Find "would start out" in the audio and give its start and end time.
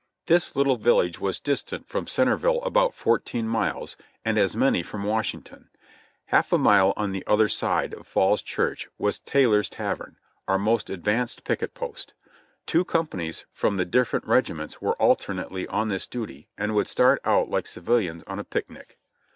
16.73-17.49